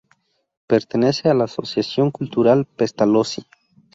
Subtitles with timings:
[0.65, 3.43] Pertenece a la Asociación Cultural Pestalozzi.